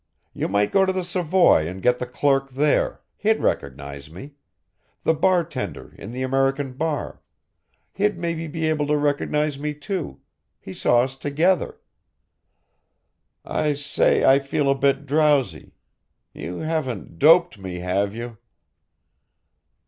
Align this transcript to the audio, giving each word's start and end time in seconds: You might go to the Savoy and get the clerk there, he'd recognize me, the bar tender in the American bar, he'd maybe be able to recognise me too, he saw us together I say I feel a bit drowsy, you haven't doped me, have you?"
You 0.33 0.47
might 0.47 0.71
go 0.71 0.83
to 0.83 0.91
the 0.91 1.03
Savoy 1.03 1.67
and 1.67 1.79
get 1.79 1.99
the 1.99 2.07
clerk 2.07 2.49
there, 2.49 3.01
he'd 3.17 3.39
recognize 3.39 4.09
me, 4.09 4.33
the 5.03 5.13
bar 5.13 5.43
tender 5.43 5.93
in 5.93 6.09
the 6.09 6.23
American 6.23 6.73
bar, 6.73 7.21
he'd 7.93 8.17
maybe 8.17 8.47
be 8.47 8.65
able 8.67 8.87
to 8.87 8.97
recognise 8.97 9.59
me 9.59 9.75
too, 9.75 10.19
he 10.59 10.73
saw 10.73 11.01
us 11.03 11.15
together 11.15 11.77
I 13.45 13.73
say 13.73 14.25
I 14.25 14.39
feel 14.39 14.71
a 14.71 14.75
bit 14.75 15.05
drowsy, 15.05 15.75
you 16.33 16.61
haven't 16.61 17.19
doped 17.19 17.59
me, 17.59 17.75
have 17.81 18.15
you?" 18.15 18.39